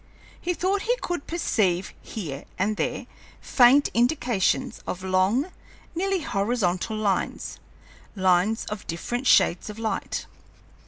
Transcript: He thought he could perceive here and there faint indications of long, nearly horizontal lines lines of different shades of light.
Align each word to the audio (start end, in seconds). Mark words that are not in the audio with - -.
He 0.41 0.55
thought 0.55 0.81
he 0.81 0.97
could 0.99 1.27
perceive 1.27 1.93
here 2.01 2.45
and 2.57 2.75
there 2.75 3.05
faint 3.39 3.89
indications 3.93 4.81
of 4.87 5.03
long, 5.03 5.51
nearly 5.93 6.21
horizontal 6.21 6.97
lines 6.97 7.59
lines 8.15 8.65
of 8.65 8.87
different 8.87 9.27
shades 9.27 9.69
of 9.69 9.77
light. 9.77 10.25